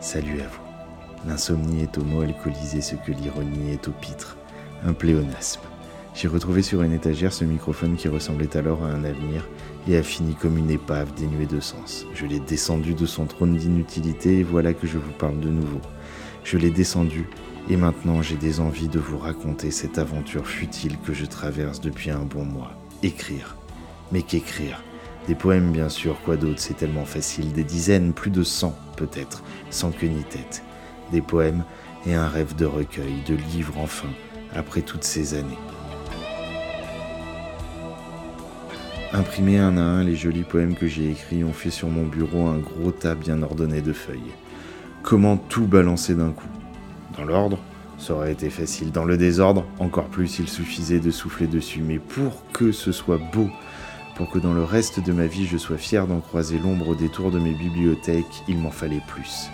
[0.00, 1.28] Salut à vous.
[1.28, 4.36] L'insomnie est au mot alcoolisé ce que l'ironie est au pitre,
[4.84, 5.60] un pléonasme.
[6.14, 9.48] J'ai retrouvé sur une étagère ce microphone qui ressemblait alors à un avenir
[9.88, 12.06] et a fini comme une épave dénuée de sens.
[12.14, 15.80] Je l'ai descendu de son trône d'inutilité et voilà que je vous parle de nouveau.
[16.44, 17.28] Je l'ai descendu
[17.68, 22.10] et maintenant j'ai des envies de vous raconter cette aventure futile que je traverse depuis
[22.10, 22.72] un bon mois.
[23.02, 23.56] Écrire.
[24.12, 24.80] Mais qu'écrire?
[25.28, 27.52] Des poèmes bien sûr, quoi d'autre, c'est tellement facile.
[27.52, 30.64] Des dizaines, plus de cent peut-être, sans queue ni tête
[31.12, 31.64] des poèmes
[32.06, 34.08] et un rêve de recueil, de livre enfin,
[34.54, 35.58] après toutes ces années.
[39.12, 42.46] Imprimés un à un, les jolis poèmes que j'ai écrits ont fait sur mon bureau
[42.46, 44.34] un gros tas bien ordonné de feuilles.
[45.02, 46.48] Comment tout balancer d'un coup?
[47.16, 47.58] Dans l'ordre,
[47.96, 48.92] ça aurait été facile.
[48.92, 51.80] Dans le désordre, encore plus, il suffisait de souffler dessus.
[51.80, 53.48] Mais pour que ce soit beau,
[54.18, 56.94] pour que dans le reste de ma vie je sois fier d'en croiser l'ombre au
[56.96, 59.48] détour de mes bibliothèques, il m'en fallait plus.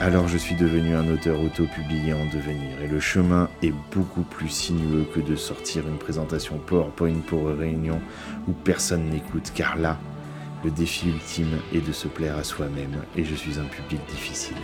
[0.00, 4.50] Alors je suis devenu un auteur auto-publié en devenir, et le chemin est beaucoup plus
[4.50, 8.02] sinueux que de sortir une présentation PowerPoint pour une réunion
[8.46, 9.96] où personne n'écoute, car là,
[10.62, 14.56] le défi ultime est de se plaire à soi-même, et je suis un public difficile.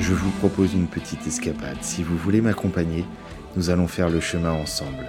[0.00, 1.78] Je vous propose une petite escapade.
[1.80, 3.04] Si vous voulez m'accompagner,
[3.56, 5.08] nous allons faire le chemin ensemble.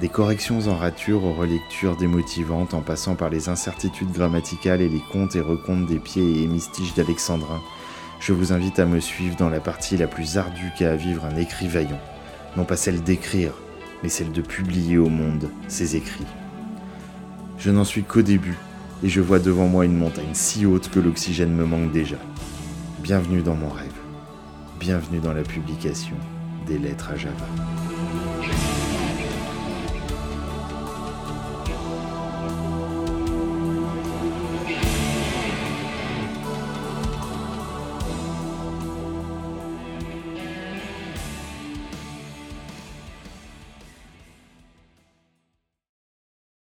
[0.00, 5.02] Des corrections en rature aux relectures démotivantes en passant par les incertitudes grammaticales et les
[5.10, 7.60] contes et recomptes des pieds et hémistiches d'Alexandrin,
[8.20, 11.24] je vous invite à me suivre dans la partie la plus ardue qu'a à vivre
[11.24, 11.98] un écrivaillon.
[12.56, 13.54] Non pas celle d'écrire,
[14.04, 16.26] mais celle de publier au monde ses écrits.
[17.58, 18.56] Je n'en suis qu'au début,
[19.02, 22.18] et je vois devant moi une montagne si haute que l'oxygène me manque déjà.
[23.00, 23.90] Bienvenue dans mon rêve.
[24.78, 26.16] Bienvenue dans la publication
[26.68, 27.46] des lettres à Java.